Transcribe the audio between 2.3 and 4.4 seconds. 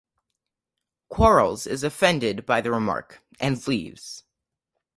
by the remark and leaves.